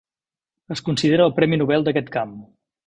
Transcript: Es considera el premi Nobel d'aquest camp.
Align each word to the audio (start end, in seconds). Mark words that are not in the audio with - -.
Es 0.75 0.81
considera 0.89 1.29
el 1.31 1.37
premi 1.41 1.61
Nobel 1.63 1.89
d'aquest 1.91 2.13
camp. 2.19 2.37